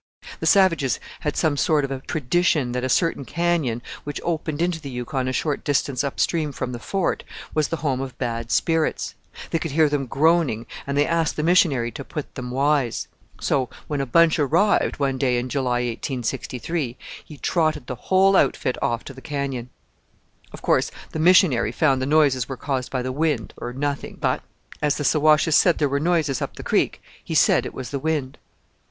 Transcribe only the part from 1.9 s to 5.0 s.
a tradition that a certain canyon, which opened into the